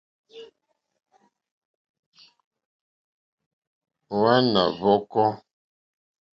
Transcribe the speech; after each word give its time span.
Hwàná 4.17 4.63
ǃhwɔ́kɔ́. 4.75 5.29